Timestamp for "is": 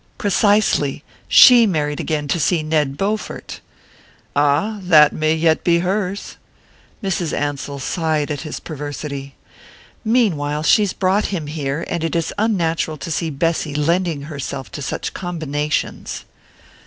12.15-12.33